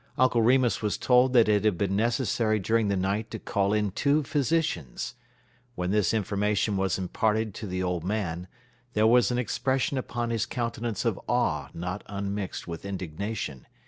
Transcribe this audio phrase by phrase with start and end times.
[0.17, 3.91] Uncle Remus was told that it had been necessary during the night to call in
[3.91, 5.13] two physicians.
[5.75, 8.47] When this information was imparted to the old man,
[8.93, 13.67] there was an expression upon his countenance of awe not unmixed with indignation.